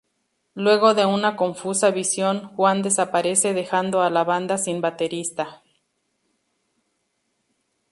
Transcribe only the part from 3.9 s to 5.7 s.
a la banda sin baterista.